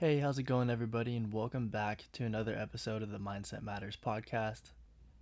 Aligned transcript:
Hey, 0.00 0.16
how's 0.20 0.38
it 0.38 0.44
going, 0.44 0.70
everybody? 0.70 1.14
And 1.14 1.30
welcome 1.30 1.68
back 1.68 2.06
to 2.14 2.24
another 2.24 2.56
episode 2.56 3.02
of 3.02 3.10
the 3.10 3.18
Mindset 3.18 3.62
Matters 3.62 3.98
podcast. 4.02 4.72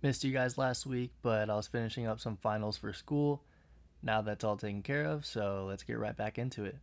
Missed 0.01 0.23
you 0.23 0.31
guys 0.31 0.57
last 0.57 0.85
week, 0.85 1.11
but 1.21 1.49
I 1.49 1.55
was 1.57 1.67
finishing 1.67 2.07
up 2.07 2.21
some 2.21 2.37
finals 2.37 2.77
for 2.77 2.93
school. 2.93 3.43
Now 4.01 4.21
that's 4.21 4.45
all 4.45 4.55
taken 4.55 4.81
care 4.81 5.03
of, 5.03 5.25
so 5.25 5.65
let's 5.67 5.83
get 5.83 5.99
right 5.99 6.15
back 6.15 6.37
into 6.37 6.63
it. 6.63 6.77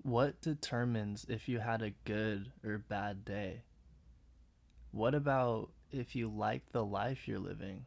What 0.00 0.40
determines 0.40 1.26
if 1.28 1.50
you 1.50 1.58
had 1.58 1.82
a 1.82 1.92
good 2.06 2.52
or 2.64 2.78
bad 2.78 3.26
day? 3.26 3.64
What 4.90 5.14
about 5.14 5.68
if 5.92 6.16
you 6.16 6.30
like 6.30 6.72
the 6.72 6.82
life 6.82 7.28
you're 7.28 7.38
living? 7.38 7.84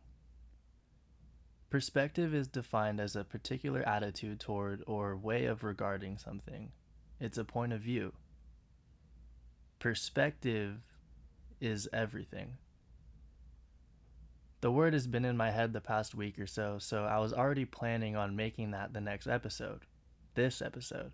Perspective 1.71 2.35
is 2.35 2.47
defined 2.47 2.99
as 2.99 3.15
a 3.15 3.23
particular 3.23 3.81
attitude 3.89 4.39
toward 4.39 4.83
or 4.85 5.17
way 5.17 5.45
of 5.45 5.63
regarding 5.63 6.19
something. 6.19 6.73
It's 7.21 7.37
a 7.37 7.45
point 7.45 7.71
of 7.71 7.81
view. 7.81 8.13
Perspective 9.77 10.77
is 11.59 11.87
everything. 11.93 12.57
The 14.61 14.71
word 14.71 14.93
has 14.93 15.05
been 15.05 15.23
in 15.23 15.37
my 15.37 15.51
head 15.51 15.71
the 15.71 15.81
past 15.81 16.15
week 16.15 16.39
or 16.39 16.47
so, 16.47 16.79
so 16.79 17.03
I 17.03 17.19
was 17.19 17.31
already 17.31 17.65
planning 17.65 18.15
on 18.15 18.35
making 18.35 18.71
that 18.71 18.93
the 18.93 19.01
next 19.01 19.27
episode. 19.27 19.81
This 20.33 20.63
episode. 20.63 21.11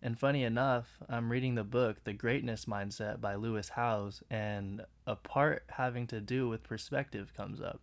And 0.00 0.18
funny 0.18 0.42
enough, 0.42 0.96
I'm 1.06 1.30
reading 1.30 1.54
the 1.54 1.64
book 1.64 2.04
The 2.04 2.14
Greatness 2.14 2.64
Mindset 2.64 3.20
by 3.20 3.34
Lewis 3.34 3.68
Howes, 3.68 4.22
and 4.30 4.86
a 5.06 5.16
part 5.16 5.64
having 5.68 6.06
to 6.06 6.20
do 6.22 6.48
with 6.48 6.62
perspective 6.62 7.34
comes 7.36 7.60
up. 7.60 7.82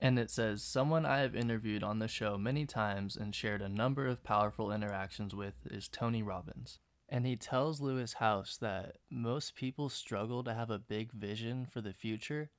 And 0.00 0.18
it 0.18 0.30
says, 0.30 0.62
Someone 0.62 1.04
I 1.04 1.18
have 1.18 1.34
interviewed 1.34 1.82
on 1.82 1.98
the 1.98 2.08
show 2.08 2.38
many 2.38 2.66
times 2.66 3.16
and 3.16 3.34
shared 3.34 3.62
a 3.62 3.68
number 3.68 4.06
of 4.06 4.22
powerful 4.22 4.70
interactions 4.70 5.34
with 5.34 5.54
is 5.70 5.88
Tony 5.88 6.22
Robbins. 6.22 6.78
And 7.08 7.26
he 7.26 7.36
tells 7.36 7.80
Lewis 7.80 8.14
Howes 8.14 8.58
that 8.60 8.96
most 9.10 9.54
people 9.54 9.88
struggle 9.88 10.44
to 10.44 10.54
have 10.54 10.70
a 10.70 10.78
big 10.78 11.12
vision 11.12 11.66
for 11.66 11.80
the 11.80 11.92
future 11.92 12.50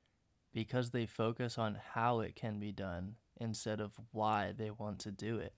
because 0.53 0.89
they 0.89 1.05
focus 1.05 1.57
on 1.57 1.77
how 1.93 2.19
it 2.19 2.35
can 2.35 2.59
be 2.59 2.71
done 2.71 3.15
instead 3.37 3.79
of 3.79 3.93
why 4.11 4.53
they 4.57 4.71
want 4.71 4.99
to 4.99 5.11
do 5.11 5.37
it. 5.37 5.53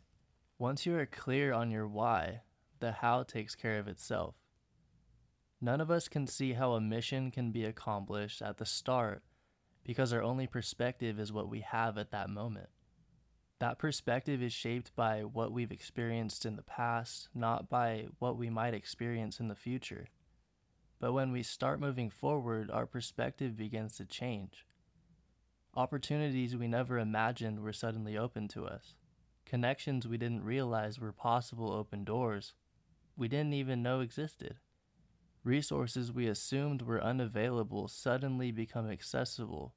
Once 0.59 0.85
you 0.85 0.95
are 0.95 1.05
clear 1.05 1.53
on 1.53 1.71
your 1.71 1.87
why, 1.87 2.41
the 2.79 2.91
how 2.91 3.23
takes 3.23 3.55
care 3.55 3.79
of 3.79 3.87
itself. 3.87 4.35
None 5.61 5.81
of 5.81 5.89
us 5.89 6.07
can 6.07 6.27
see 6.27 6.53
how 6.53 6.73
a 6.73 6.81
mission 6.81 7.31
can 7.31 7.51
be 7.51 7.63
accomplished 7.63 8.41
at 8.41 8.57
the 8.57 8.65
start 8.65 9.23
because 9.83 10.13
our 10.13 10.21
only 10.21 10.47
perspective 10.47 11.19
is 11.19 11.31
what 11.31 11.49
we 11.49 11.61
have 11.61 11.97
at 11.97 12.11
that 12.11 12.29
moment. 12.29 12.69
That 13.59 13.77
perspective 13.77 14.41
is 14.41 14.53
shaped 14.53 14.95
by 14.95 15.21
what 15.21 15.51
we've 15.51 15.71
experienced 15.71 16.45
in 16.45 16.55
the 16.55 16.63
past, 16.63 17.29
not 17.35 17.69
by 17.69 18.07
what 18.19 18.37
we 18.37 18.49
might 18.49 18.73
experience 18.73 19.39
in 19.39 19.49
the 19.49 19.55
future. 19.55 20.07
But 20.99 21.13
when 21.13 21.31
we 21.31 21.43
start 21.43 21.79
moving 21.79 22.09
forward, 22.09 22.71
our 22.71 22.85
perspective 22.85 23.55
begins 23.55 23.97
to 23.97 24.05
change. 24.05 24.65
Opportunities 25.75 26.55
we 26.55 26.67
never 26.67 26.97
imagined 26.97 27.59
were 27.59 27.73
suddenly 27.73 28.17
open 28.17 28.47
to 28.49 28.65
us. 28.65 28.95
Connections 29.45 30.07
we 30.07 30.17
didn't 30.17 30.43
realize 30.43 30.99
were 30.99 31.11
possible 31.11 31.71
open 31.71 32.03
doors 32.03 32.53
we 33.21 33.27
didn't 33.27 33.53
even 33.53 33.83
know 33.83 33.99
existed. 33.99 34.55
Resources 35.43 36.11
we 36.11 36.27
assumed 36.27 36.83
were 36.83 37.03
unavailable 37.03 37.87
suddenly 37.87 38.51
become 38.51 38.89
accessible 38.89 39.73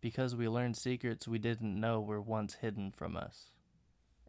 because 0.00 0.34
we 0.34 0.48
learned 0.48 0.76
secrets 0.76 1.28
we 1.28 1.38
didn't 1.38 1.78
know 1.78 2.00
were 2.00 2.20
once 2.20 2.54
hidden 2.54 2.90
from 2.92 3.14
us. 3.14 3.50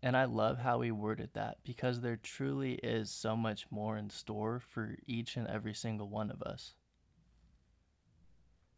And 0.03 0.17
I 0.17 0.25
love 0.25 0.59
how 0.59 0.81
he 0.81 0.91
worded 0.91 1.29
that 1.33 1.59
because 1.63 2.01
there 2.01 2.17
truly 2.17 2.73
is 2.75 3.09
so 3.09 3.37
much 3.37 3.65
more 3.71 3.97
in 3.97 4.09
store 4.09 4.59
for 4.59 4.97
each 5.07 5.37
and 5.37 5.47
every 5.47 5.73
single 5.73 6.09
one 6.09 6.29
of 6.29 6.41
us. 6.41 6.75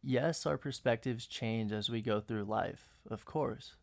Yes, 0.04 0.46
our 0.46 0.58
perspectives 0.58 1.26
change 1.26 1.72
as 1.72 1.90
we 1.90 2.02
go 2.02 2.22
through 2.22 2.46
life, 2.46 3.00
of 3.10 3.26
course. 3.26 3.76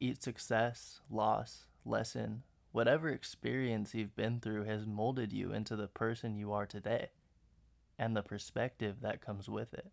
Each 0.00 0.20
success, 0.22 1.00
loss, 1.10 1.66
lesson, 1.84 2.44
whatever 2.72 3.10
experience 3.10 3.94
you've 3.94 4.16
been 4.16 4.40
through 4.40 4.64
has 4.64 4.86
molded 4.86 5.34
you 5.34 5.52
into 5.52 5.76
the 5.76 5.86
person 5.86 6.34
you 6.34 6.50
are 6.52 6.66
today 6.66 7.10
and 7.98 8.16
the 8.16 8.22
perspective 8.22 8.96
that 9.02 9.24
comes 9.24 9.48
with 9.48 9.74
it. 9.74 9.90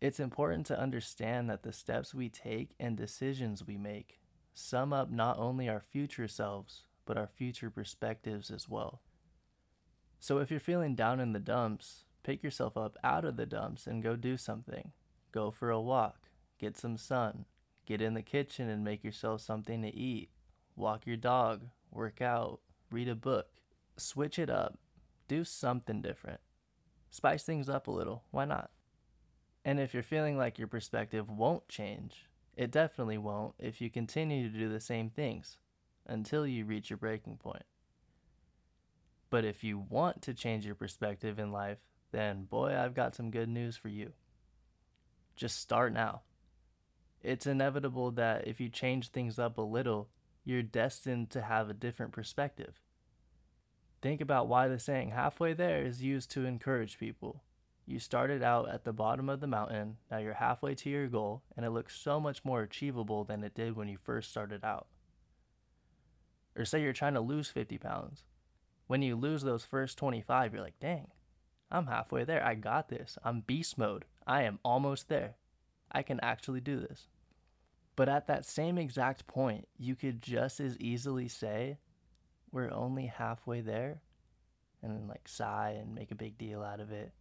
It's 0.00 0.20
important 0.20 0.66
to 0.66 0.78
understand 0.78 1.48
that 1.48 1.62
the 1.62 1.72
steps 1.72 2.14
we 2.14 2.28
take 2.28 2.70
and 2.80 2.96
decisions 2.96 3.64
we 3.64 3.76
make 3.76 4.18
sum 4.54 4.92
up 4.92 5.10
not 5.10 5.38
only 5.38 5.68
our 5.68 5.80
future 5.80 6.28
selves, 6.28 6.84
but 7.06 7.16
our 7.16 7.26
future 7.26 7.70
perspectives 7.70 8.50
as 8.50 8.68
well. 8.68 9.00
So 10.20 10.38
if 10.38 10.50
you're 10.50 10.60
feeling 10.60 10.94
down 10.94 11.20
in 11.20 11.32
the 11.32 11.40
dumps, 11.40 12.04
pick 12.22 12.42
yourself 12.42 12.76
up 12.76 12.96
out 13.02 13.24
of 13.24 13.36
the 13.36 13.46
dumps 13.46 13.86
and 13.86 14.02
go 14.02 14.16
do 14.16 14.36
something. 14.36 14.92
Go 15.32 15.50
for 15.50 15.70
a 15.70 15.80
walk, 15.80 16.28
get 16.58 16.76
some 16.76 16.96
sun, 16.96 17.46
get 17.86 18.02
in 18.02 18.14
the 18.14 18.22
kitchen 18.22 18.68
and 18.68 18.84
make 18.84 19.02
yourself 19.02 19.40
something 19.40 19.82
to 19.82 19.94
eat, 19.94 20.30
walk 20.76 21.06
your 21.06 21.16
dog, 21.16 21.62
work 21.90 22.20
out, 22.20 22.60
read 22.90 23.08
a 23.08 23.14
book. 23.14 23.46
Switch 23.96 24.38
it 24.38 24.50
up. 24.50 24.78
Do 25.28 25.44
something 25.44 26.02
different. 26.02 26.40
Spice 27.12 27.42
things 27.44 27.68
up 27.68 27.88
a 27.88 27.90
little. 27.90 28.24
Why 28.30 28.46
not? 28.46 28.70
And 29.66 29.78
if 29.78 29.92
you're 29.92 30.02
feeling 30.02 30.38
like 30.38 30.58
your 30.58 30.66
perspective 30.66 31.28
won't 31.28 31.68
change, 31.68 32.26
it 32.56 32.70
definitely 32.70 33.18
won't 33.18 33.54
if 33.58 33.82
you 33.82 33.90
continue 33.90 34.50
to 34.50 34.58
do 34.58 34.70
the 34.70 34.80
same 34.80 35.10
things 35.10 35.58
until 36.06 36.46
you 36.46 36.64
reach 36.64 36.88
your 36.88 36.96
breaking 36.96 37.36
point. 37.36 37.64
But 39.28 39.44
if 39.44 39.62
you 39.62 39.78
want 39.78 40.22
to 40.22 40.32
change 40.32 40.64
your 40.64 40.74
perspective 40.74 41.38
in 41.38 41.52
life, 41.52 41.78
then 42.12 42.44
boy, 42.44 42.74
I've 42.74 42.94
got 42.94 43.14
some 43.14 43.30
good 43.30 43.48
news 43.48 43.76
for 43.76 43.88
you. 43.88 44.12
Just 45.36 45.60
start 45.60 45.92
now. 45.92 46.22
It's 47.22 47.46
inevitable 47.46 48.10
that 48.12 48.48
if 48.48 48.58
you 48.58 48.70
change 48.70 49.10
things 49.10 49.38
up 49.38 49.58
a 49.58 49.62
little, 49.62 50.08
you're 50.46 50.62
destined 50.62 51.28
to 51.30 51.42
have 51.42 51.68
a 51.68 51.74
different 51.74 52.12
perspective. 52.12 52.80
Think 54.02 54.20
about 54.20 54.48
why 54.48 54.66
the 54.66 54.80
saying 54.80 55.10
halfway 55.10 55.52
there 55.52 55.82
is 55.82 56.02
used 56.02 56.30
to 56.32 56.44
encourage 56.44 56.98
people. 56.98 57.44
You 57.86 58.00
started 58.00 58.42
out 58.42 58.68
at 58.68 58.84
the 58.84 58.92
bottom 58.92 59.28
of 59.28 59.40
the 59.40 59.46
mountain, 59.46 59.96
now 60.10 60.18
you're 60.18 60.34
halfway 60.34 60.74
to 60.74 60.90
your 60.90 61.06
goal, 61.06 61.42
and 61.56 61.64
it 61.64 61.70
looks 61.70 61.96
so 61.96 62.18
much 62.18 62.44
more 62.44 62.62
achievable 62.62 63.22
than 63.22 63.44
it 63.44 63.54
did 63.54 63.76
when 63.76 63.88
you 63.88 63.98
first 64.02 64.30
started 64.30 64.64
out. 64.64 64.88
Or 66.56 66.64
say 66.64 66.82
you're 66.82 66.92
trying 66.92 67.14
to 67.14 67.20
lose 67.20 67.48
50 67.48 67.78
pounds. 67.78 68.24
When 68.88 69.02
you 69.02 69.14
lose 69.14 69.42
those 69.42 69.64
first 69.64 69.98
25, 69.98 70.52
you're 70.52 70.62
like, 70.62 70.80
dang, 70.80 71.08
I'm 71.70 71.86
halfway 71.86 72.24
there. 72.24 72.44
I 72.44 72.56
got 72.56 72.88
this. 72.88 73.16
I'm 73.24 73.40
beast 73.40 73.78
mode. 73.78 74.04
I 74.26 74.42
am 74.42 74.58
almost 74.64 75.08
there. 75.08 75.36
I 75.92 76.02
can 76.02 76.18
actually 76.20 76.60
do 76.60 76.80
this. 76.80 77.06
But 77.94 78.08
at 78.08 78.26
that 78.26 78.44
same 78.44 78.78
exact 78.78 79.26
point, 79.26 79.68
you 79.78 79.94
could 79.94 80.22
just 80.22 80.60
as 80.60 80.76
easily 80.78 81.28
say, 81.28 81.78
we're 82.52 82.70
only 82.70 83.06
halfway 83.06 83.60
there, 83.60 84.02
and 84.82 84.92
then 84.92 85.08
like 85.08 85.26
sigh 85.26 85.76
and 85.80 85.94
make 85.94 86.10
a 86.10 86.16
big 86.16 86.38
deal 86.38 86.62
out 86.62 86.80
of 86.80 86.92
it. 86.92 87.12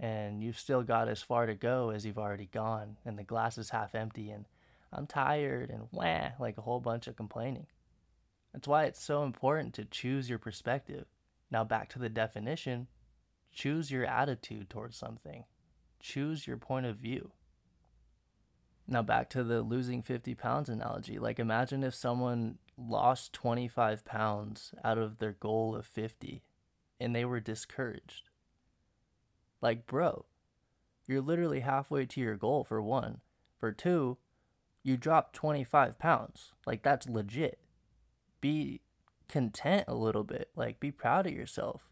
And 0.00 0.42
you've 0.42 0.58
still 0.58 0.82
got 0.82 1.08
as 1.08 1.22
far 1.22 1.46
to 1.46 1.54
go 1.54 1.90
as 1.90 2.04
you've 2.04 2.18
already 2.18 2.48
gone, 2.52 2.96
and 3.04 3.18
the 3.18 3.22
glass 3.22 3.58
is 3.58 3.70
half 3.70 3.94
empty, 3.94 4.30
and 4.30 4.46
I'm 4.92 5.06
tired, 5.06 5.70
and 5.70 5.88
wah, 5.92 6.30
like 6.40 6.58
a 6.58 6.62
whole 6.62 6.80
bunch 6.80 7.06
of 7.06 7.16
complaining. 7.16 7.66
That's 8.52 8.66
why 8.66 8.84
it's 8.84 9.02
so 9.02 9.22
important 9.22 9.74
to 9.74 9.84
choose 9.84 10.28
your 10.28 10.38
perspective. 10.38 11.06
Now, 11.50 11.62
back 11.64 11.88
to 11.90 11.98
the 11.98 12.08
definition 12.08 12.88
choose 13.54 13.90
your 13.90 14.04
attitude 14.04 14.68
towards 14.68 14.96
something, 14.96 15.44
choose 16.00 16.46
your 16.46 16.56
point 16.56 16.86
of 16.86 16.96
view. 16.96 17.30
Now 18.86 19.00
back 19.00 19.30
to 19.30 19.42
the 19.42 19.62
losing 19.62 20.02
50 20.02 20.34
pounds 20.34 20.68
analogy. 20.68 21.18
Like 21.18 21.38
imagine 21.38 21.82
if 21.82 21.94
someone 21.94 22.58
lost 22.76 23.32
25 23.32 24.04
pounds 24.04 24.74
out 24.84 24.98
of 24.98 25.18
their 25.18 25.32
goal 25.32 25.74
of 25.74 25.86
50 25.86 26.42
and 27.00 27.14
they 27.14 27.24
were 27.24 27.40
discouraged. 27.40 28.30
Like, 29.60 29.86
bro, 29.86 30.26
you're 31.06 31.20
literally 31.20 31.60
halfway 31.60 32.06
to 32.06 32.20
your 32.20 32.36
goal 32.36 32.64
for 32.64 32.80
one. 32.82 33.20
For 33.58 33.72
two, 33.72 34.18
you 34.82 34.96
dropped 34.96 35.34
25 35.34 35.98
pounds. 35.98 36.52
Like, 36.66 36.82
that's 36.82 37.08
legit. 37.08 37.58
Be 38.40 38.80
content 39.28 39.84
a 39.88 39.94
little 39.94 40.24
bit. 40.24 40.50
Like, 40.54 40.80
be 40.80 40.90
proud 40.90 41.26
of 41.26 41.32
yourself. 41.32 41.90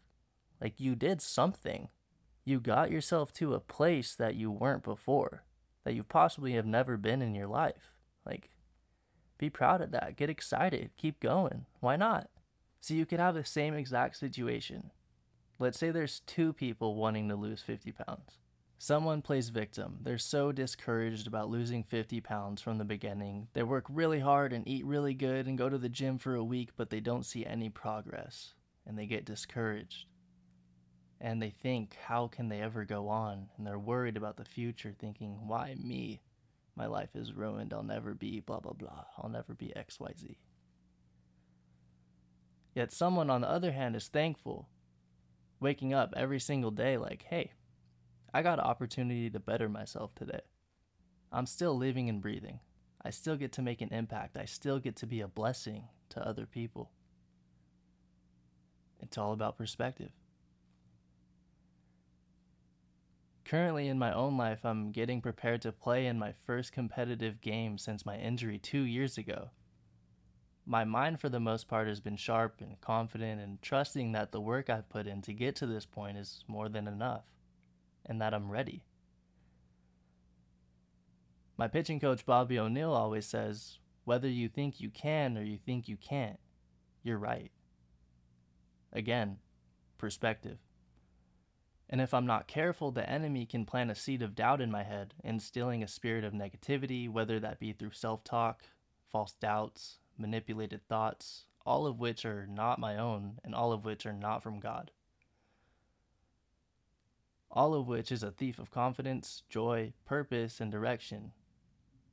Like, 0.61 0.79
you 0.79 0.95
did 0.95 1.21
something. 1.21 1.89
You 2.45 2.59
got 2.59 2.91
yourself 2.91 3.33
to 3.33 3.53
a 3.53 3.59
place 3.59 4.15
that 4.15 4.35
you 4.35 4.51
weren't 4.51 4.83
before 4.83 5.43
that 5.83 5.93
you 5.93 6.03
possibly 6.03 6.53
have 6.53 6.65
never 6.65 6.97
been 6.97 7.21
in 7.21 7.35
your 7.35 7.47
life. 7.47 7.93
Like, 8.25 8.49
be 9.37 9.49
proud 9.49 9.81
of 9.81 9.91
that. 9.91 10.15
Get 10.15 10.29
excited. 10.29 10.91
Keep 10.97 11.19
going. 11.19 11.65
Why 11.79 11.95
not? 11.95 12.29
So 12.79 12.93
you 12.93 13.05
could 13.05 13.19
have 13.19 13.35
the 13.35 13.45
same 13.45 13.73
exact 13.73 14.17
situation. 14.17 14.91
Let's 15.59 15.77
say 15.79 15.91
there's 15.91 16.21
two 16.21 16.53
people 16.53 16.95
wanting 16.95 17.29
to 17.29 17.35
lose 17.35 17.61
50 17.61 17.91
pounds. 17.93 18.37
Someone 18.77 19.21
plays 19.21 19.47
victim. 19.49 19.99
They're 20.01 20.17
so 20.17 20.51
discouraged 20.51 21.25
about 21.25 21.49
losing 21.49 21.83
50 21.83 22.19
pounds 22.19 22.61
from 22.61 22.77
the 22.77 22.83
beginning. 22.83 23.47
They 23.53 23.63
work 23.63 23.85
really 23.87 24.19
hard 24.19 24.51
and 24.51 24.67
eat 24.67 24.85
really 24.85 25.13
good 25.13 25.47
and 25.47 25.57
go 25.57 25.69
to 25.69 25.77
the 25.77 25.87
gym 25.87 26.17
for 26.17 26.35
a 26.35 26.43
week, 26.43 26.71
but 26.75 26.89
they 26.89 26.99
don't 26.99 27.25
see 27.25 27.45
any 27.45 27.69
progress. 27.69 28.53
and 28.85 28.97
they 28.97 29.05
get 29.05 29.25
discouraged. 29.25 30.07
And 31.21 31.41
they 31.41 31.51
think, 31.51 31.95
how 32.07 32.27
can 32.27 32.49
they 32.49 32.59
ever 32.59 32.83
go 32.83 33.07
on? 33.07 33.47
And 33.57 33.65
they're 33.65 33.79
worried 33.79 34.17
about 34.17 34.35
the 34.35 34.43
future, 34.43 34.93
thinking, 34.97 35.47
why 35.47 35.75
me? 35.81 36.21
My 36.75 36.87
life 36.87 37.15
is 37.15 37.33
ruined. 37.33 37.73
I'll 37.73 37.83
never 37.83 38.13
be 38.13 38.39
blah, 38.39 38.59
blah, 38.59 38.73
blah. 38.73 39.05
I'll 39.17 39.29
never 39.29 39.53
be 39.53 39.73
XYZ. 39.75 40.37
Yet 42.73 42.91
someone, 42.91 43.29
on 43.29 43.41
the 43.41 43.49
other 43.49 43.71
hand, 43.71 43.95
is 43.95 44.07
thankful, 44.07 44.67
waking 45.59 45.93
up 45.93 46.13
every 46.17 46.39
single 46.39 46.71
day 46.71 46.97
like, 46.97 47.25
hey, 47.29 47.51
I 48.33 48.41
got 48.41 48.57
an 48.57 48.65
opportunity 48.65 49.29
to 49.29 49.39
better 49.39 49.69
myself 49.69 50.15
today. 50.15 50.41
I'm 51.31 51.45
still 51.45 51.77
living 51.77 52.09
and 52.09 52.21
breathing. 52.21 52.59
I 53.05 53.11
still 53.11 53.35
get 53.35 53.51
to 53.53 53.61
make 53.61 53.81
an 53.81 53.89
impact. 53.93 54.37
I 54.37 54.45
still 54.45 54.79
get 54.79 54.95
to 54.97 55.05
be 55.05 55.21
a 55.21 55.27
blessing 55.27 55.83
to 56.09 56.27
other 56.27 56.45
people. 56.47 56.91
It's 59.01 59.17
all 59.17 59.33
about 59.33 59.57
perspective. 59.57 60.11
Currently, 63.53 63.87
in 63.87 63.99
my 63.99 64.11
own 64.11 64.35
life, 64.35 64.65
I'm 64.65 64.91
getting 64.91 65.21
prepared 65.21 65.61
to 65.61 65.71
play 65.71 66.07
in 66.07 66.17
my 66.17 66.33
first 66.43 66.73
competitive 66.73 67.39
game 67.39 67.77
since 67.77 68.03
my 68.03 68.17
injury 68.17 68.57
two 68.57 68.81
years 68.81 69.15
ago. 69.15 69.51
My 70.65 70.83
mind, 70.83 71.19
for 71.19 71.29
the 71.29 71.39
most 71.39 71.67
part, 71.67 71.87
has 71.87 71.99
been 71.99 72.15
sharp 72.15 72.61
and 72.61 72.81
confident 72.81 73.39
and 73.39 73.61
trusting 73.61 74.11
that 74.13 74.31
the 74.31 74.41
work 74.41 74.71
I've 74.71 74.89
put 74.89 75.05
in 75.05 75.21
to 75.21 75.33
get 75.33 75.55
to 75.57 75.67
this 75.67 75.85
point 75.85 76.17
is 76.17 76.43
more 76.47 76.67
than 76.67 76.87
enough 76.87 77.25
and 78.03 78.19
that 78.19 78.33
I'm 78.33 78.49
ready. 78.49 78.81
My 81.55 81.67
pitching 81.67 81.99
coach, 81.99 82.25
Bobby 82.25 82.57
O'Neill, 82.57 82.91
always 82.91 83.27
says 83.27 83.77
whether 84.03 84.27
you 84.27 84.49
think 84.49 84.81
you 84.81 84.89
can 84.89 85.37
or 85.37 85.43
you 85.43 85.59
think 85.63 85.87
you 85.87 85.97
can't, 85.97 86.39
you're 87.03 87.19
right. 87.19 87.51
Again, 88.91 89.37
perspective. 89.99 90.57
And 91.93 92.01
if 92.01 92.11
I'm 92.11 92.25
not 92.25 92.47
careful, 92.47 92.89
the 92.89 93.07
enemy 93.07 93.45
can 93.45 93.67
plant 93.67 93.91
a 93.91 93.95
seed 93.95 94.23
of 94.23 94.33
doubt 94.33 94.61
in 94.61 94.71
my 94.71 94.81
head, 94.81 95.13
instilling 95.23 95.83
a 95.83 95.87
spirit 95.87 96.23
of 96.23 96.33
negativity, 96.33 97.07
whether 97.07 97.39
that 97.39 97.59
be 97.59 97.71
through 97.71 97.91
self 97.91 98.23
talk, 98.23 98.63
false 99.11 99.33
doubts, 99.33 99.99
manipulated 100.17 100.87
thoughts, 100.87 101.45
all 101.67 101.85
of 101.85 101.99
which 101.99 102.25
are 102.25 102.47
not 102.47 102.79
my 102.79 102.97
own 102.97 103.39
and 103.43 103.53
all 103.53 103.71
of 103.71 103.85
which 103.85 104.07
are 104.07 104.11
not 104.11 104.41
from 104.41 104.59
God. 104.59 104.89
All 107.51 107.75
of 107.75 107.87
which 107.87 108.11
is 108.11 108.23
a 108.23 108.31
thief 108.31 108.57
of 108.57 108.71
confidence, 108.71 109.43
joy, 109.47 109.93
purpose, 110.03 110.59
and 110.59 110.71
direction, 110.71 111.31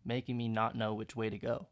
making 0.05 0.37
me 0.37 0.47
not 0.47 0.77
know 0.77 0.93
which 0.93 1.17
way 1.17 1.31
to 1.31 1.39
go. 1.39 1.69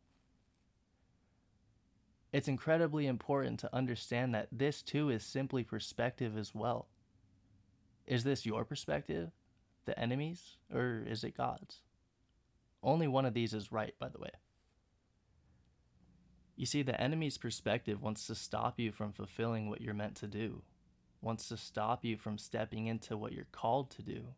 It's 2.33 2.49
incredibly 2.49 3.07
important 3.07 3.61
to 3.61 3.77
understand 3.77 4.35
that 4.35 4.49
this 4.51 4.81
too 4.81 5.11
is 5.11 5.23
simply 5.23 5.63
perspective 5.63 6.39
as 6.39 6.55
well. 6.55 6.89
Is 8.09 8.25
this 8.25 8.47
your 8.47 8.65
perspective, 8.65 9.33
the 9.85 9.97
enemy's, 9.99 10.57
or 10.73 11.05
is 11.07 11.23
it 11.25 11.37
God's? 11.37 11.83
Only 12.83 13.07
one 13.07 13.27
of 13.27 13.35
these 13.35 13.53
is 13.53 13.71
right, 13.71 13.95
by 13.99 14.09
the 14.09 14.19
way. 14.19 14.31
You 16.57 16.65
see, 16.65 16.83
the 16.83 16.99
enemy's 16.99 17.37
perspective 17.37 18.03
wants 18.03 18.27
to 18.27 18.35
stop 18.35 18.81
you 18.81 18.93
from 18.93 19.13
fulfilling 19.13 19.69
what 19.69 19.83
you're 19.83 19.93
meant 19.93 20.15
to 20.17 20.27
do, 20.27 20.63
wants 21.21 21.49
to 21.49 21.59
stop 21.59 22.03
you 22.03 22.17
from 22.17 22.39
stepping 22.39 22.87
into 22.87 23.15
what 23.15 23.33
you're 23.33 23.47
called 23.53 23.91
to 23.91 24.03
do, 24.03 24.29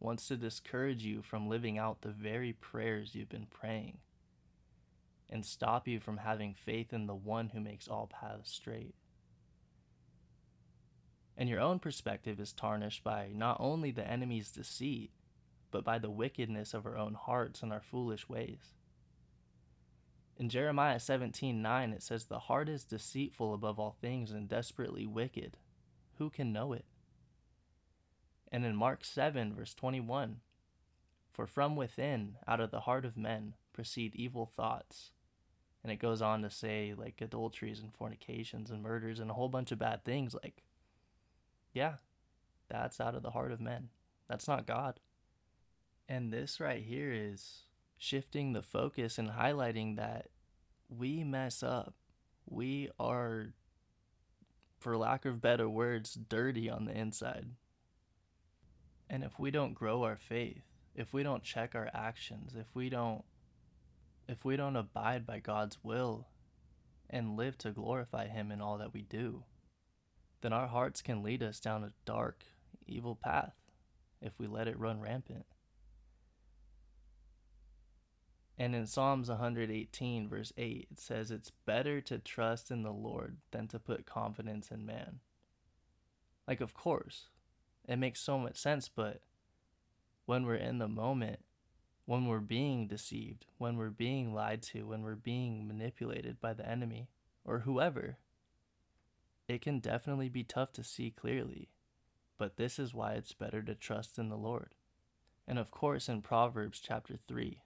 wants 0.00 0.26
to 0.26 0.36
discourage 0.36 1.04
you 1.04 1.22
from 1.22 1.48
living 1.48 1.78
out 1.78 2.02
the 2.02 2.08
very 2.08 2.52
prayers 2.52 3.14
you've 3.14 3.28
been 3.28 3.46
praying, 3.46 3.98
and 5.30 5.46
stop 5.46 5.86
you 5.86 6.00
from 6.00 6.16
having 6.16 6.52
faith 6.52 6.92
in 6.92 7.06
the 7.06 7.14
one 7.14 7.50
who 7.50 7.60
makes 7.60 7.86
all 7.86 8.08
paths 8.08 8.50
straight. 8.50 8.96
And 11.36 11.48
your 11.48 11.60
own 11.60 11.78
perspective 11.78 12.38
is 12.38 12.52
tarnished 12.52 13.02
by 13.02 13.30
not 13.34 13.56
only 13.58 13.90
the 13.90 14.06
enemy's 14.06 14.50
deceit, 14.50 15.10
but 15.70 15.84
by 15.84 15.98
the 15.98 16.10
wickedness 16.10 16.72
of 16.72 16.86
our 16.86 16.96
own 16.96 17.14
hearts 17.14 17.62
and 17.62 17.72
our 17.72 17.80
foolish 17.80 18.28
ways. 18.28 18.74
In 20.36 20.48
Jeremiah 20.48 20.98
17:9 20.98 21.92
it 21.92 22.02
says 22.02 22.26
the 22.26 22.40
heart 22.40 22.68
is 22.68 22.84
deceitful 22.84 23.54
above 23.54 23.78
all 23.78 23.92
things 23.92 24.30
and 24.30 24.48
desperately 24.48 25.06
wicked. 25.06 25.56
Who 26.18 26.30
can 26.30 26.52
know 26.52 26.72
it? 26.72 26.84
And 28.50 28.64
in 28.64 28.76
Mark 28.76 29.04
7 29.04 29.54
verse 29.54 29.74
21 29.74 30.40
For 31.32 31.46
from 31.46 31.76
within 31.76 32.36
out 32.46 32.60
of 32.60 32.70
the 32.70 32.80
heart 32.80 33.04
of 33.04 33.16
men 33.16 33.54
proceed 33.72 34.14
evil 34.14 34.46
thoughts. 34.46 35.10
And 35.82 35.92
it 35.92 35.96
goes 35.96 36.22
on 36.22 36.42
to 36.42 36.50
say 36.50 36.94
like 36.96 37.20
adulteries 37.20 37.80
and 37.80 37.92
fornications 37.92 38.70
and 38.70 38.82
murders 38.82 39.20
and 39.20 39.30
a 39.30 39.34
whole 39.34 39.48
bunch 39.48 39.72
of 39.72 39.78
bad 39.78 40.04
things 40.04 40.34
like 40.34 40.64
yeah, 41.74 41.94
that's 42.68 43.00
out 43.00 43.14
of 43.14 43.22
the 43.22 43.32
heart 43.32 43.52
of 43.52 43.60
men. 43.60 43.90
That's 44.28 44.48
not 44.48 44.66
God. 44.66 45.00
And 46.08 46.32
this 46.32 46.60
right 46.60 46.82
here 46.82 47.12
is 47.12 47.64
shifting 47.98 48.52
the 48.52 48.62
focus 48.62 49.18
and 49.18 49.30
highlighting 49.30 49.96
that 49.96 50.28
we 50.88 51.24
mess 51.24 51.62
up. 51.62 51.94
We 52.48 52.90
are, 52.98 53.52
for 54.78 54.96
lack 54.96 55.24
of 55.24 55.40
better 55.40 55.68
words, 55.68 56.14
dirty 56.14 56.70
on 56.70 56.84
the 56.84 56.96
inside. 56.96 57.46
And 59.10 59.22
if 59.24 59.38
we 59.38 59.50
don't 59.50 59.74
grow 59.74 60.02
our 60.04 60.16
faith, 60.16 60.62
if 60.94 61.12
we 61.12 61.22
don't 61.22 61.42
check 61.42 61.74
our 61.74 61.90
actions, 61.92 62.54
if 62.56 62.66
we 62.74 62.88
don't 62.88 63.24
if 64.26 64.42
we 64.42 64.56
don't 64.56 64.76
abide 64.76 65.26
by 65.26 65.38
God's 65.38 65.76
will 65.82 66.28
and 67.10 67.36
live 67.36 67.58
to 67.58 67.72
glorify 67.72 68.26
him 68.26 68.50
in 68.50 68.62
all 68.62 68.78
that 68.78 68.94
we 68.94 69.02
do, 69.02 69.42
then 70.40 70.52
our 70.52 70.66
hearts 70.66 71.02
can 71.02 71.22
lead 71.22 71.42
us 71.42 71.60
down 71.60 71.84
a 71.84 71.92
dark, 72.04 72.44
evil 72.86 73.14
path 73.14 73.54
if 74.20 74.32
we 74.38 74.46
let 74.46 74.68
it 74.68 74.78
run 74.78 75.00
rampant. 75.00 75.46
And 78.56 78.74
in 78.74 78.86
Psalms 78.86 79.28
118, 79.28 80.28
verse 80.28 80.52
8, 80.56 80.88
it 80.92 81.00
says, 81.00 81.30
It's 81.30 81.50
better 81.66 82.00
to 82.02 82.18
trust 82.18 82.70
in 82.70 82.82
the 82.82 82.92
Lord 82.92 83.38
than 83.50 83.66
to 83.68 83.80
put 83.80 84.06
confidence 84.06 84.70
in 84.70 84.86
man. 84.86 85.20
Like, 86.46 86.60
of 86.60 86.74
course, 86.74 87.26
it 87.88 87.96
makes 87.96 88.20
so 88.20 88.38
much 88.38 88.56
sense, 88.56 88.88
but 88.88 89.22
when 90.26 90.46
we're 90.46 90.54
in 90.54 90.78
the 90.78 90.88
moment, 90.88 91.40
when 92.06 92.26
we're 92.26 92.38
being 92.38 92.86
deceived, 92.86 93.46
when 93.58 93.76
we're 93.76 93.90
being 93.90 94.34
lied 94.34 94.62
to, 94.62 94.86
when 94.86 95.02
we're 95.02 95.14
being 95.16 95.66
manipulated 95.66 96.40
by 96.40 96.52
the 96.52 96.68
enemy 96.68 97.08
or 97.44 97.60
whoever, 97.60 98.18
it 99.48 99.60
can 99.60 99.78
definitely 99.78 100.28
be 100.28 100.44
tough 100.44 100.72
to 100.72 100.84
see 100.84 101.10
clearly. 101.10 101.68
But 102.38 102.56
this 102.56 102.78
is 102.78 102.94
why 102.94 103.12
it's 103.12 103.32
better 103.32 103.62
to 103.62 103.74
trust 103.74 104.18
in 104.18 104.28
the 104.28 104.36
Lord. 104.36 104.74
And 105.46 105.58
of 105.58 105.70
course, 105.70 106.08
in 106.08 106.22
Proverbs 106.22 106.80
chapter 106.80 107.16
3, 107.28 107.62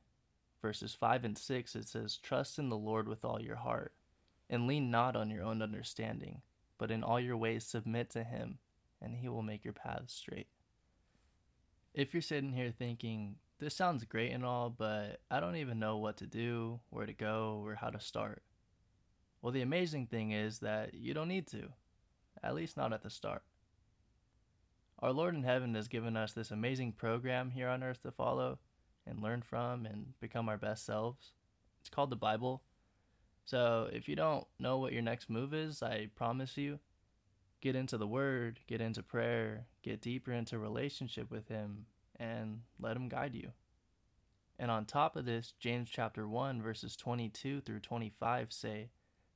verses 0.60 0.94
5 0.94 1.24
and 1.24 1.38
6, 1.38 1.76
it 1.76 1.86
says, 1.86 2.16
Trust 2.16 2.58
in 2.58 2.68
the 2.68 2.76
Lord 2.76 3.08
with 3.08 3.24
all 3.24 3.40
your 3.40 3.56
heart, 3.56 3.92
and 4.50 4.66
lean 4.66 4.90
not 4.90 5.16
on 5.16 5.30
your 5.30 5.44
own 5.44 5.62
understanding, 5.62 6.42
but 6.76 6.90
in 6.90 7.02
all 7.02 7.20
your 7.20 7.36
ways 7.36 7.64
submit 7.64 8.10
to 8.10 8.24
him, 8.24 8.58
and 9.00 9.14
he 9.14 9.28
will 9.28 9.42
make 9.42 9.64
your 9.64 9.72
paths 9.72 10.12
straight. 10.12 10.48
If 11.94 12.12
you're 12.12 12.20
sitting 12.20 12.52
here 12.52 12.72
thinking, 12.76 13.36
this 13.60 13.74
sounds 13.74 14.04
great 14.04 14.32
and 14.32 14.44
all, 14.44 14.70
but 14.70 15.20
I 15.30 15.40
don't 15.40 15.56
even 15.56 15.78
know 15.78 15.96
what 15.96 16.16
to 16.18 16.26
do, 16.26 16.80
where 16.90 17.06
to 17.06 17.12
go, 17.12 17.62
or 17.64 17.76
how 17.76 17.90
to 17.90 18.00
start. 18.00 18.42
Well, 19.40 19.52
the 19.52 19.62
amazing 19.62 20.06
thing 20.06 20.32
is 20.32 20.58
that 20.60 20.94
you 20.94 21.14
don't 21.14 21.28
need 21.28 21.46
to, 21.48 21.68
at 22.42 22.54
least 22.54 22.76
not 22.76 22.92
at 22.92 23.02
the 23.02 23.10
start. 23.10 23.42
Our 25.00 25.12
Lord 25.12 25.34
in 25.34 25.44
heaven 25.44 25.74
has 25.76 25.86
given 25.86 26.16
us 26.16 26.32
this 26.32 26.50
amazing 26.50 26.92
program 26.92 27.50
here 27.50 27.68
on 27.68 27.84
earth 27.84 28.02
to 28.02 28.10
follow 28.10 28.58
and 29.06 29.22
learn 29.22 29.42
from 29.42 29.86
and 29.86 30.14
become 30.20 30.48
our 30.48 30.56
best 30.56 30.84
selves. 30.84 31.32
It's 31.80 31.88
called 31.88 32.10
the 32.10 32.16
Bible. 32.16 32.62
So 33.44 33.88
if 33.92 34.08
you 34.08 34.16
don't 34.16 34.46
know 34.58 34.78
what 34.78 34.92
your 34.92 35.02
next 35.02 35.30
move 35.30 35.54
is, 35.54 35.82
I 35.82 36.08
promise 36.16 36.56
you, 36.56 36.80
get 37.60 37.76
into 37.76 37.96
the 37.96 38.08
Word, 38.08 38.58
get 38.66 38.80
into 38.80 39.02
prayer, 39.04 39.66
get 39.82 40.00
deeper 40.00 40.32
into 40.32 40.58
relationship 40.58 41.30
with 41.30 41.48
Him, 41.48 41.86
and 42.18 42.62
let 42.80 42.96
Him 42.96 43.08
guide 43.08 43.36
you. 43.36 43.52
And 44.58 44.70
on 44.70 44.84
top 44.84 45.14
of 45.14 45.24
this, 45.24 45.54
James 45.60 45.88
chapter 45.88 46.26
1, 46.26 46.60
verses 46.60 46.96
22 46.96 47.60
through 47.60 47.80
25 47.80 48.52
say, 48.52 48.90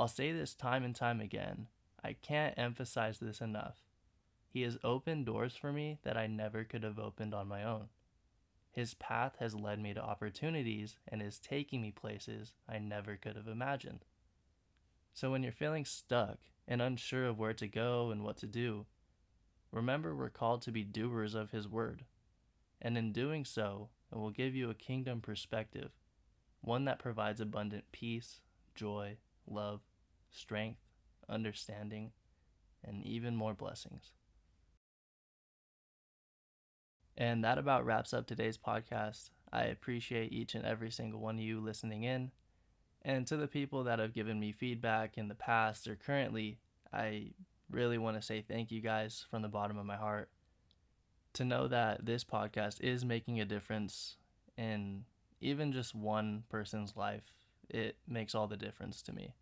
I'll 0.00 0.08
say 0.08 0.32
this 0.32 0.54
time 0.54 0.82
and 0.82 0.96
time 0.96 1.20
again 1.20 1.66
I 2.02 2.14
can't 2.14 2.58
emphasize 2.58 3.18
this 3.18 3.42
enough. 3.42 3.76
He 4.48 4.62
has 4.62 4.78
opened 4.82 5.26
doors 5.26 5.54
for 5.54 5.74
me 5.74 5.98
that 6.04 6.16
I 6.16 6.26
never 6.26 6.64
could 6.64 6.84
have 6.84 6.98
opened 6.98 7.34
on 7.34 7.48
my 7.48 7.62
own. 7.62 7.88
His 8.70 8.94
path 8.94 9.36
has 9.40 9.54
led 9.54 9.78
me 9.78 9.92
to 9.92 10.02
opportunities 10.02 10.96
and 11.06 11.20
is 11.20 11.38
taking 11.38 11.82
me 11.82 11.90
places 11.90 12.54
I 12.66 12.78
never 12.78 13.16
could 13.16 13.36
have 13.36 13.46
imagined. 13.46 14.06
So 15.12 15.30
when 15.30 15.42
you're 15.42 15.52
feeling 15.52 15.84
stuck 15.84 16.38
and 16.66 16.80
unsure 16.80 17.26
of 17.26 17.38
where 17.38 17.52
to 17.52 17.68
go 17.68 18.10
and 18.10 18.24
what 18.24 18.38
to 18.38 18.46
do, 18.46 18.86
remember 19.70 20.16
we're 20.16 20.30
called 20.30 20.62
to 20.62 20.72
be 20.72 20.82
doers 20.82 21.34
of 21.34 21.50
His 21.50 21.68
Word. 21.68 22.06
And 22.80 22.96
in 22.96 23.12
doing 23.12 23.44
so, 23.44 23.90
it 24.10 24.16
will 24.16 24.30
give 24.30 24.54
you 24.54 24.70
a 24.70 24.74
kingdom 24.74 25.20
perspective, 25.20 25.90
one 26.62 26.86
that 26.86 26.98
provides 26.98 27.38
abundant 27.38 27.84
peace, 27.92 28.40
joy, 28.74 29.18
love, 29.46 29.82
strength, 30.30 30.80
understanding, 31.28 32.12
and 32.84 33.04
even 33.04 33.36
more 33.36 33.54
blessings. 33.54 34.12
And 37.16 37.44
that 37.44 37.58
about 37.58 37.84
wraps 37.84 38.14
up 38.14 38.26
today's 38.26 38.56
podcast. 38.56 39.30
I 39.52 39.64
appreciate 39.64 40.32
each 40.32 40.54
and 40.54 40.64
every 40.64 40.90
single 40.90 41.20
one 41.20 41.36
of 41.36 41.42
you 41.42 41.60
listening 41.60 42.04
in. 42.04 42.30
And 43.02 43.26
to 43.26 43.36
the 43.36 43.48
people 43.48 43.84
that 43.84 43.98
have 43.98 44.14
given 44.14 44.38
me 44.38 44.52
feedback 44.52 45.18
in 45.18 45.28
the 45.28 45.34
past 45.34 45.88
or 45.88 45.96
currently, 45.96 46.58
I 46.92 47.32
really 47.70 47.98
want 47.98 48.16
to 48.16 48.22
say 48.22 48.42
thank 48.42 48.70
you 48.70 48.80
guys 48.80 49.24
from 49.30 49.42
the 49.42 49.48
bottom 49.48 49.78
of 49.78 49.86
my 49.86 49.96
heart. 49.96 50.30
To 51.34 51.44
know 51.44 51.68
that 51.68 52.04
this 52.04 52.24
podcast 52.24 52.80
is 52.80 53.04
making 53.04 53.40
a 53.40 53.44
difference 53.44 54.16
in 54.56 55.04
even 55.40 55.72
just 55.72 55.94
one 55.94 56.44
person's 56.48 56.96
life, 56.96 57.32
it 57.68 57.96
makes 58.08 58.34
all 58.34 58.46
the 58.46 58.56
difference 58.56 59.00
to 59.02 59.12
me. 59.12 59.34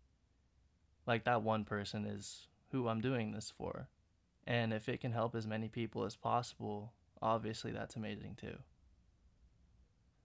Like 1.09 1.23
that 1.23 1.41
one 1.41 1.65
person 1.65 2.05
is 2.05 2.45
who 2.71 2.87
I'm 2.87 3.01
doing 3.01 3.31
this 3.31 3.51
for. 3.57 3.87
And 4.45 4.71
if 4.71 4.87
it 4.87 5.01
can 5.01 5.11
help 5.11 5.33
as 5.33 5.47
many 5.47 5.67
people 5.67 6.03
as 6.05 6.15
possible, 6.15 6.93
obviously 7.19 7.71
that's 7.71 7.95
amazing 7.95 8.37
too. 8.39 8.57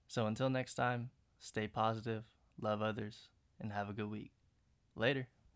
So 0.09 0.27
until 0.27 0.51
next 0.51 0.75
time, 0.75 1.09
stay 1.39 1.69
positive, 1.69 2.25
love 2.61 2.83
others, 2.83 3.31
and 3.59 3.73
have 3.73 3.89
a 3.89 3.95
good 3.95 4.11
week. 4.11 4.33
Later. 4.95 5.27